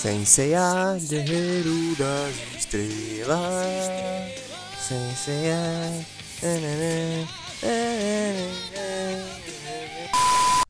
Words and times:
Senseiá, 0.00 0.96
guerreiro 1.00 1.96
das 1.96 2.32
estrelas. 2.56 3.36
Senseiá. 4.80 5.92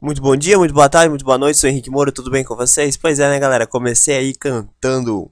Muito 0.00 0.22
bom 0.22 0.34
dia, 0.34 0.56
muito 0.56 0.72
boa 0.72 0.88
tarde, 0.88 1.10
muito 1.10 1.26
boa 1.26 1.36
noite, 1.36 1.58
sou 1.58 1.68
Henrique 1.68 1.90
Moura, 1.90 2.10
tudo 2.10 2.30
bem 2.30 2.42
com 2.42 2.56
vocês? 2.56 2.96
Pois 2.96 3.20
é, 3.20 3.28
né, 3.28 3.38
galera? 3.38 3.66
Comecei 3.66 4.16
aí 4.16 4.34
cantando 4.34 5.30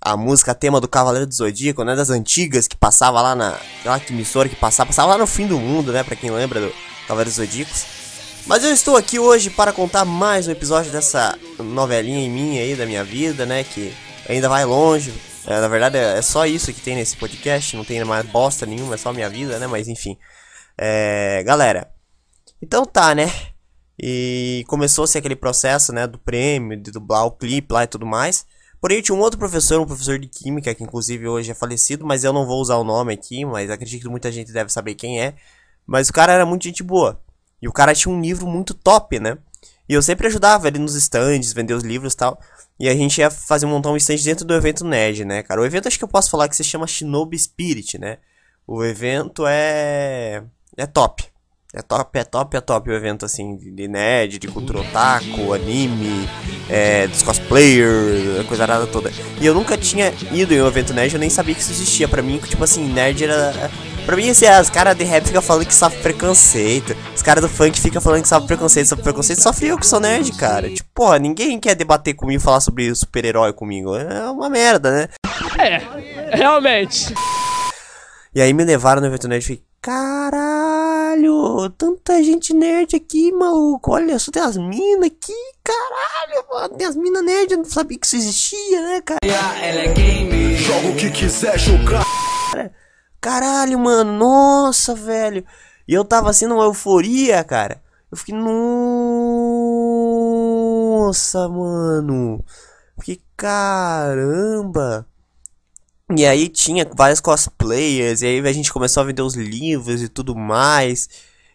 a 0.00 0.16
música 0.16 0.54
tema 0.54 0.80
do 0.80 0.88
Cavaleiro 0.88 1.26
do 1.26 1.34
Zodíaco, 1.34 1.84
né? 1.84 1.94
Das 1.94 2.08
antigas 2.08 2.66
que 2.66 2.74
passava 2.74 3.20
lá 3.20 3.34
na. 3.34 3.54
Lá 3.84 4.00
que 4.00 4.14
emissora 4.14 4.48
que 4.48 4.56
passava, 4.56 4.86
passava 4.86 5.10
lá 5.10 5.18
no 5.18 5.26
fim 5.26 5.46
do 5.46 5.58
mundo, 5.60 5.92
né? 5.92 6.02
Pra 6.02 6.16
quem 6.16 6.30
lembra 6.30 6.58
do 6.58 6.72
Cavaleiro 7.06 7.28
dos 7.28 7.36
Zodíacos. 7.36 7.99
Mas 8.46 8.64
eu 8.64 8.72
estou 8.72 8.96
aqui 8.96 9.18
hoje 9.18 9.48
para 9.48 9.72
contar 9.72 10.04
mais 10.04 10.48
um 10.48 10.50
episódio 10.50 10.90
dessa 10.90 11.38
novelinha 11.58 12.20
em 12.20 12.30
mim 12.30 12.58
aí 12.58 12.74
da 12.74 12.84
minha 12.84 13.04
vida, 13.04 13.46
né? 13.46 13.62
Que 13.62 13.92
ainda 14.28 14.48
vai 14.48 14.64
longe. 14.64 15.12
É, 15.46 15.60
na 15.60 15.68
verdade 15.68 15.96
é 15.96 16.20
só 16.20 16.46
isso 16.46 16.72
que 16.72 16.80
tem 16.80 16.96
nesse 16.96 17.16
podcast, 17.16 17.76
não 17.76 17.84
tem 17.84 18.02
mais 18.04 18.26
bosta 18.26 18.66
nenhuma, 18.66 18.94
é 18.94 18.98
só 18.98 19.12
minha 19.12 19.28
vida, 19.28 19.58
né? 19.58 19.66
Mas 19.66 19.88
enfim. 19.88 20.18
É, 20.76 21.42
galera, 21.44 21.92
então 22.60 22.84
tá, 22.84 23.14
né? 23.14 23.30
E 24.02 24.64
começou-se 24.66 25.16
aquele 25.16 25.36
processo, 25.36 25.92
né? 25.92 26.06
Do 26.06 26.18
prêmio, 26.18 26.76
de 26.76 26.90
dublar 26.90 27.26
o 27.26 27.30
clipe 27.30 27.72
lá 27.72 27.84
e 27.84 27.86
tudo 27.86 28.06
mais. 28.06 28.46
Porém, 28.80 29.02
tinha 29.02 29.14
um 29.14 29.20
outro 29.20 29.38
professor, 29.38 29.78
um 29.78 29.86
professor 29.86 30.18
de 30.18 30.26
química, 30.26 30.74
que 30.74 30.82
inclusive 30.82 31.28
hoje 31.28 31.50
é 31.50 31.54
falecido, 31.54 32.06
mas 32.06 32.24
eu 32.24 32.32
não 32.32 32.46
vou 32.46 32.60
usar 32.60 32.76
o 32.76 32.84
nome 32.84 33.12
aqui, 33.12 33.44
mas 33.44 33.70
acredito 33.70 34.02
que 34.02 34.08
muita 34.08 34.32
gente 34.32 34.52
deve 34.52 34.72
saber 34.72 34.94
quem 34.94 35.20
é. 35.20 35.34
Mas 35.86 36.08
o 36.08 36.12
cara 36.12 36.32
era 36.32 36.46
muito 36.46 36.64
gente 36.64 36.82
boa. 36.82 37.20
E 37.60 37.68
o 37.68 37.72
cara 37.72 37.94
tinha 37.94 38.12
um 38.12 38.20
livro 38.20 38.46
muito 38.46 38.74
top, 38.74 39.18
né? 39.18 39.36
E 39.88 39.94
eu 39.94 40.02
sempre 40.02 40.26
ajudava 40.28 40.68
ele 40.68 40.78
nos 40.78 40.94
stands, 40.94 41.52
vender 41.52 41.74
os 41.74 41.82
livros 41.82 42.12
e 42.12 42.16
tal. 42.16 42.40
E 42.78 42.88
a 42.88 42.94
gente 42.94 43.18
ia 43.18 43.30
fazer 43.30 43.66
montar 43.66 43.90
um 43.90 43.96
stand 43.96 44.16
dentro 44.24 44.44
do 44.44 44.54
evento 44.54 44.84
Nerd, 44.84 45.24
né, 45.24 45.42
cara? 45.42 45.60
O 45.60 45.66
evento 45.66 45.88
acho 45.88 45.98
que 45.98 46.04
eu 46.04 46.08
posso 46.08 46.30
falar 46.30 46.48
que 46.48 46.56
se 46.56 46.64
chama 46.64 46.86
Shinobi 46.86 47.38
Spirit, 47.38 47.98
né? 47.98 48.18
O 48.66 48.84
evento 48.84 49.44
é. 49.46 50.42
é 50.76 50.86
top. 50.86 51.24
É 51.72 51.82
top, 51.82 52.18
é 52.18 52.24
top, 52.24 52.56
é 52.56 52.60
top 52.60 52.90
o 52.90 52.92
evento, 52.92 53.24
assim, 53.24 53.56
de 53.56 53.86
nerd, 53.86 54.38
de 54.38 54.48
cultura 54.48 54.80
otaku, 54.80 55.52
anime, 55.52 56.26
é, 56.70 57.08
dos 57.08 57.22
cosplayers, 57.22 58.40
a 58.40 58.44
coisa 58.44 58.66
nada 58.66 58.86
toda. 58.86 59.10
E 59.40 59.44
eu 59.44 59.52
nunca 59.52 59.76
tinha 59.76 60.12
ido 60.32 60.54
em 60.54 60.62
um 60.62 60.66
evento 60.66 60.94
nerd, 60.94 61.12
eu 61.12 61.20
nem 61.20 61.28
sabia 61.28 61.54
que 61.54 61.60
isso 61.60 61.72
existia. 61.72 62.06
Pra 62.06 62.22
mim, 62.22 62.38
tipo 62.38 62.62
assim, 62.62 62.84
nerd 62.84 63.24
era... 63.24 63.70
Pra 64.06 64.16
mim, 64.16 64.30
assim, 64.30 64.46
os 64.60 64.70
caras 64.70 64.96
de 64.96 65.04
rap 65.04 65.26
ficam 65.26 65.42
falando 65.42 65.66
que 65.66 65.74
sofre 65.74 66.00
preconceito, 66.00 66.96
os 67.14 67.22
caras 67.22 67.42
do 67.42 67.48
funk 67.48 67.78
ficam 67.78 68.00
falando 68.00 68.22
que 68.22 68.28
sofre 68.28 68.46
preconceito, 68.48 68.86
sofre 68.88 69.04
preconceito, 69.04 69.40
só 69.40 69.52
eu 69.60 69.78
que 69.78 69.86
sou 69.86 70.00
nerd, 70.00 70.32
cara. 70.32 70.70
Tipo, 70.70 70.88
porra, 70.94 71.18
ninguém 71.18 71.60
quer 71.60 71.74
debater 71.74 72.14
comigo, 72.14 72.42
falar 72.42 72.60
sobre 72.60 72.92
super-herói 72.94 73.52
comigo. 73.52 73.94
É 73.94 74.30
uma 74.30 74.48
merda, 74.48 74.90
né? 74.90 75.08
É, 75.58 76.36
realmente. 76.36 77.12
E 78.34 78.40
aí 78.40 78.52
me 78.52 78.64
levaram 78.64 79.00
no 79.00 79.06
evento 79.06 79.28
nerd 79.28 79.42
e 79.42 79.46
fiquei, 79.46 79.64
caralho, 79.82 80.89
tanta 81.76 82.22
gente 82.22 82.54
nerd 82.54 82.96
aqui, 82.96 83.32
maluco. 83.32 83.92
Olha, 83.92 84.18
só 84.18 84.30
tem 84.30 84.42
as 84.42 84.56
minas 84.56 85.06
aqui, 85.06 85.34
caralho, 85.62 86.46
mano. 86.50 86.76
Tem 86.76 86.86
as 86.86 86.96
minas 86.96 87.24
nerd, 87.24 87.52
eu 87.52 87.58
não 87.58 87.64
sabia 87.64 87.98
que 87.98 88.06
isso 88.06 88.16
existia, 88.16 88.82
né, 88.82 89.00
cara? 89.00 89.18
Joga 90.56 90.88
o 90.88 90.96
que 90.96 91.10
quiser 91.10 91.58
jogar. 91.58 92.04
Caralho, 93.20 93.78
mano, 93.78 94.12
nossa, 94.12 94.94
velho. 94.94 95.44
E 95.86 95.94
eu 95.94 96.04
tava 96.04 96.30
assim 96.30 96.46
numa 96.46 96.64
euforia, 96.64 97.44
cara. 97.44 97.82
Eu 98.10 98.16
fiquei, 98.16 98.34
nossa, 98.34 98.48
mano. 101.48 102.42
Fiquei, 102.98 103.22
caramba. 103.36 105.06
E 106.16 106.26
aí 106.26 106.48
tinha 106.48 106.88
vários 106.96 107.20
cosplayers, 107.20 108.22
e 108.22 108.26
aí 108.26 108.40
a 108.40 108.52
gente 108.52 108.72
começou 108.72 109.02
a 109.02 109.06
vender 109.06 109.22
os 109.22 109.34
livros 109.34 110.02
e 110.02 110.08
tudo 110.08 110.34
mais. 110.34 111.08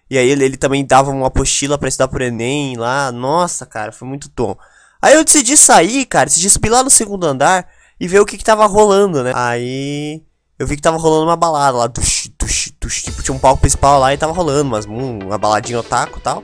E 0.09 0.17
aí 0.17 0.29
ele, 0.29 0.45
ele 0.45 0.57
também 0.57 0.85
dava 0.85 1.11
uma 1.11 1.27
apostila 1.27 1.77
pra 1.77 1.89
estudar 1.89 2.07
pro 2.07 2.23
Enem 2.23 2.77
lá. 2.77 3.11
Nossa, 3.11 3.65
cara, 3.65 3.91
foi 3.91 4.07
muito 4.07 4.29
tom. 4.29 4.55
Aí 5.01 5.13
eu 5.13 5.23
decidi 5.23 5.57
sair, 5.57 6.05
cara, 6.05 6.25
decidi 6.25 6.49
subir 6.49 6.69
lá 6.69 6.83
no 6.83 6.89
segundo 6.89 7.25
andar 7.25 7.67
e 7.99 8.07
ver 8.07 8.19
o 8.19 8.25
que 8.25 8.37
que 8.37 8.43
tava 8.43 8.65
rolando, 8.65 9.23
né? 9.23 9.33
Aí 9.35 10.23
eu 10.57 10.65
vi 10.65 10.75
que 10.75 10.81
tava 10.81 10.97
rolando 10.97 11.25
uma 11.25 11.35
balada 11.35 11.77
lá, 11.77 11.89
tush, 11.89 12.31
tipo, 13.03 13.21
tinha 13.21 13.35
um 13.35 13.39
palco 13.39 13.61
principal 13.61 13.99
lá 13.99 14.13
e 14.13 14.17
tava 14.17 14.31
rolando 14.31 14.69
umas, 14.69 14.85
uma 14.85 15.37
baladinha 15.37 15.79
otaku 15.79 16.19
e 16.19 16.21
tal. 16.21 16.43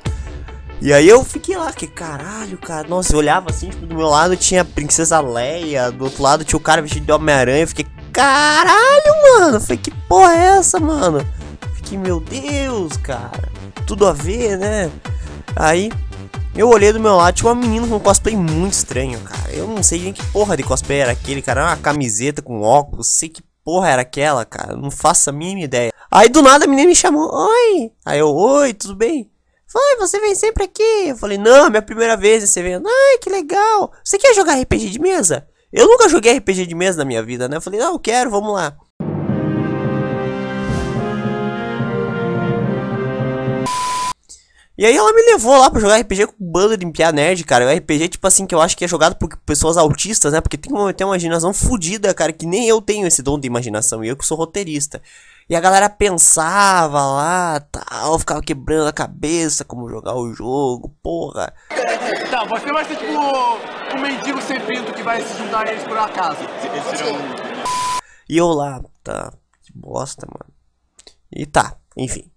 E 0.82 0.92
aí 0.92 1.08
eu 1.08 1.24
fiquei 1.24 1.56
lá, 1.56 1.72
que 1.72 1.86
caralho, 1.86 2.58
cara. 2.58 2.88
Nossa, 2.88 3.14
eu 3.14 3.20
olhava 3.20 3.52
assim, 3.52 3.70
tipo, 3.70 3.86
do 3.86 3.96
meu 3.96 4.08
lado 4.08 4.36
tinha 4.36 4.64
a 4.64 4.66
Princesa 4.66 5.20
Leia, 5.22 5.92
do 5.92 6.06
outro 6.06 6.24
lado 6.24 6.44
tinha 6.44 6.58
o 6.58 6.62
cara 6.62 6.82
vestido 6.82 7.06
de 7.06 7.12
Homem-Aranha. 7.12 7.64
Eu 7.64 7.68
fiquei, 7.68 7.86
caralho, 8.12 9.14
mano. 9.24 9.60
Falei, 9.60 9.78
que 9.78 9.92
porra 10.08 10.34
é 10.34 10.58
essa, 10.58 10.80
mano? 10.80 11.26
Fiquei, 11.76 11.98
meu 11.98 12.20
Deus, 12.20 12.98
cara. 12.98 13.50
Tudo 13.86 14.08
a 14.08 14.14
ver, 14.14 14.58
né? 14.58 14.92
Aí 15.56 15.92
eu 16.56 16.70
olhei 16.70 16.92
do 16.92 17.00
meu 17.00 17.16
lado, 17.16 17.36
tinha 17.36 17.50
uma 17.50 17.56
menina 17.56 17.88
com 17.88 17.96
um 17.96 18.00
cosplay 18.00 18.36
muito 18.36 18.74
estranho, 18.74 19.20
cara. 19.22 19.54
Eu 19.54 19.68
não 19.68 19.82
sei 19.82 20.02
nem 20.02 20.14
que 20.14 20.26
porra 20.28 20.58
de 20.58 20.64
cosplay 20.64 21.00
era 21.00 21.12
aquele, 21.12 21.42
cara. 21.42 21.66
Uma 21.66 21.78
camiseta 21.78 22.42
com 22.42 22.62
óculos, 22.62 23.08
sei 23.08 23.30
que 23.30 23.42
porra 23.64 23.90
era 23.90 24.02
aquela, 24.02 24.44
cara. 24.46 24.76
Não 24.76 24.92
faço 24.92 25.30
a 25.30 25.34
mínima 25.34 25.62
ideia. 25.66 25.92
Aí 26.12 26.28
do 26.28 26.42
nada 26.42 26.66
a 26.66 26.68
menina 26.68 26.90
me 26.90 26.96
chamou, 26.96 27.30
oi. 27.34 27.92
Aí 28.06 28.20
eu, 28.20 28.30
oi, 28.30 28.74
tudo 28.74 28.96
bem? 28.96 29.32
Foi, 29.66 29.96
você 29.98 30.20
vem 30.20 30.36
sempre 30.36 30.66
aqui. 30.66 31.08
Eu 31.08 31.16
falei, 31.16 31.38
não, 31.38 31.68
é 31.68 31.70
minha 31.70 31.82
primeira 31.82 32.18
vez 32.18 32.42
nesse 32.42 32.60
evento. 32.60 32.86
Ai, 32.86 33.18
que 33.20 33.30
legal. 33.30 33.94
Você 34.04 34.18
quer 34.18 34.34
jogar 34.36 34.60
RPG 34.60 34.90
de 34.90 35.00
mesa? 35.00 35.48
Eu 35.74 35.88
nunca 35.88 36.10
joguei 36.10 36.38
RPG 36.38 36.66
de 36.66 36.76
mesa 36.76 36.98
na 36.98 37.06
minha 37.06 37.24
vida, 37.24 37.48
né? 37.48 37.62
Falei, 37.62 37.80
não, 37.80 37.94
eu 37.94 38.00
quero, 38.00 38.30
vamos 38.30 38.54
lá. 38.54 38.76
E 44.78 44.86
aí 44.86 44.96
ela 44.98 45.14
me 45.14 45.22
levou 45.22 45.58
lá 45.58 45.70
pra 45.70 45.80
jogar 45.80 46.00
RPG 46.00 46.28
com 46.28 46.44
o 46.44 46.52
bando 46.52 46.76
de 46.76 46.92
Piá 46.92 47.12
Nerd, 47.12 47.44
cara. 47.46 47.66
O 47.66 47.74
RPG, 47.74 48.10
tipo 48.10 48.28
assim, 48.28 48.46
que 48.46 48.54
eu 48.54 48.60
acho 48.60 48.76
que 48.76 48.84
é 48.84 48.88
jogado 48.88 49.16
por 49.16 49.30
pessoas 49.46 49.78
autistas, 49.78 50.34
né? 50.34 50.42
Porque 50.42 50.58
tem 50.58 50.74
uma, 50.74 50.94
tem 50.94 51.06
uma 51.06 51.14
imaginação 51.14 51.54
fodida, 51.54 52.14
cara, 52.14 52.34
que 52.34 52.46
nem 52.46 52.68
eu 52.68 52.82
tenho 52.82 53.08
esse 53.08 53.22
dom 53.22 53.40
de 53.40 53.48
imaginação. 53.48 54.04
E 54.04 54.10
eu 54.10 54.18
que 54.18 54.26
sou 54.26 54.36
roteirista. 54.38 55.02
E 55.52 55.56
a 55.56 55.60
galera 55.60 55.90
pensava 55.90 57.06
lá, 57.06 57.60
tal, 57.60 58.18
ficava 58.18 58.42
quebrando 58.42 58.88
a 58.88 58.94
cabeça 58.94 59.66
como 59.66 59.90
jogar 59.90 60.16
o 60.16 60.34
jogo, 60.34 60.96
porra. 61.04 61.54
Tá, 62.30 62.46
você 62.46 62.72
vai 62.72 62.86
ser 62.86 62.96
tipo 62.96 63.12
um 63.94 64.00
mendigo 64.00 64.42
sem 64.42 64.62
pinto 64.62 64.94
que 64.94 65.04
vai 65.04 65.22
se 65.22 65.38
juntar 65.38 65.68
a 65.68 65.72
eles 65.74 65.84
por 65.84 65.98
acaso. 65.98 66.40
Esse 66.94 67.04
é 67.04 67.12
um... 67.12 67.18
E 68.30 68.38
eu 68.38 68.48
lá, 68.48 68.82
tá, 69.04 69.34
que 69.62 69.74
bosta, 69.76 70.26
mano. 70.26 70.54
E 71.30 71.46
tá, 71.46 71.76
enfim. 71.98 72.32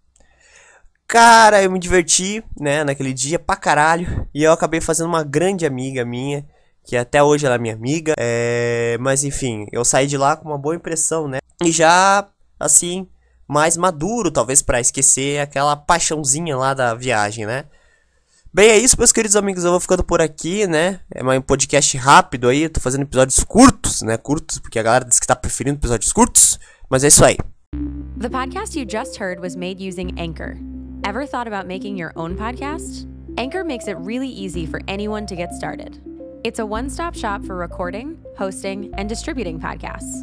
Cara, 1.06 1.62
eu 1.62 1.70
me 1.70 1.78
diverti, 1.78 2.42
né, 2.58 2.82
naquele 2.82 3.12
dia 3.12 3.38
pra 3.38 3.54
caralho. 3.54 4.28
E 4.34 4.42
eu 4.42 4.50
acabei 4.50 4.81
fazendo 4.81 5.06
uma 5.06 5.22
grande 5.22 5.64
amiga 5.64 6.04
minha, 6.04 6.44
que 6.82 6.96
até 6.96 7.22
hoje 7.22 7.46
ela 7.46 7.54
é 7.54 7.58
minha 7.58 7.75
amiga. 7.75 8.14
É... 8.19 8.98
Mas 8.98 9.22
enfim, 9.22 9.69
eu 9.70 9.84
saí 9.84 10.08
de 10.08 10.19
lá 10.19 10.36
com 10.36 10.48
uma 10.48 10.58
boa 10.58 10.75
impressão, 10.75 11.28
né? 11.28 11.38
E 11.62 11.70
já 11.70 12.28
assim, 12.59 13.06
mais 13.47 13.76
maduro, 13.76 14.31
talvez 14.31 14.62
para 14.62 14.81
esquecer 14.81 15.41
aquela 15.41 15.76
paixãozinha 15.76 16.56
lá 16.56 16.75
da 16.75 16.94
viagem, 16.94 17.47
né? 17.47 17.65
Bem, 18.53 18.70
é 18.70 18.78
isso, 18.78 18.97
meus 18.97 19.10
queridos 19.10 19.34
amigos. 19.34 19.65
Eu 19.65 19.72
vou 19.72 19.81
ficando 19.81 20.04
por 20.04 20.20
aqui, 20.20 20.64
né? 20.64 21.00
É 21.12 21.25
um 21.25 21.43
podcast 21.43 21.97
rápido 21.97 22.48
aí. 22.48 22.62
Eu 22.62 22.70
tô 22.70 22.81
fazendo 22.81 23.03
episódios 23.03 23.43
curtos, 23.43 24.00
né? 24.03 24.16
Curtos, 24.16 24.60
porque 24.60 24.78
a 24.78 24.82
galera 24.82 25.04
diz 25.04 25.19
que 25.19 25.26
tá 25.26 25.34
preferindo 25.34 25.76
episódios 25.76 26.12
curtos. 26.12 26.60
Mas 26.88 27.03
é 27.03 27.09
isso 27.09 27.25
aí. 27.25 27.37
The 28.20 28.28
podcast 28.28 28.78
you 28.78 28.87
just 28.88 29.19
heard 29.20 29.41
was 29.41 29.56
made 29.56 29.82
using 29.84 30.14
Anchor. 30.16 30.56
Ever 31.04 31.26
thought 31.26 31.48
about 31.48 31.66
making 31.66 31.98
your 31.98 32.12
own 32.14 32.37
podcast? 32.37 33.09
Anchor 33.37 33.64
makes 33.64 33.88
it 33.88 33.97
really 33.98 34.28
easy 34.28 34.66
for 34.66 34.81
anyone 34.87 35.26
to 35.26 35.34
get 35.34 35.53
started. 35.53 36.00
It's 36.44 36.60
a 36.60 36.64
one 36.64 36.88
stop 36.88 37.16
shop 37.16 37.44
for 37.44 37.56
recording, 37.56 38.19
hosting, 38.38 38.94
and 38.96 39.08
distributing 39.08 39.58
podcasts. 39.58 40.23